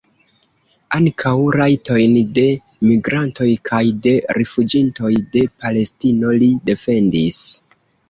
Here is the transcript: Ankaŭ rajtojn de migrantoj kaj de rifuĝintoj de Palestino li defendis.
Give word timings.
Ankaŭ 0.97 1.33
rajtojn 1.55 2.15
de 2.39 2.47
migrantoj 2.89 3.49
kaj 3.71 3.83
de 4.09 4.17
rifuĝintoj 4.41 5.15
de 5.37 5.47
Palestino 5.61 6.37
li 6.43 6.53
defendis. 6.73 7.43